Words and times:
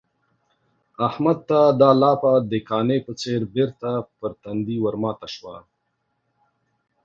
احمد 1.07 1.37
ته 1.49 1.59
دا 1.81 1.89
لاپه 2.01 2.31
د 2.49 2.51
کاني 2.69 2.97
په 3.05 3.11
څېر 3.21 3.41
بېرته 3.55 3.89
پر 4.17 4.31
تندي 4.43 4.77
ورماته 4.85 5.27
شوه. 5.35 5.55